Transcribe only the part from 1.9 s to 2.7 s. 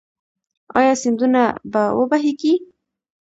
و بهیږي؟